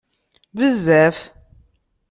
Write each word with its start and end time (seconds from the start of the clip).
Bezzaf! 0.57 1.17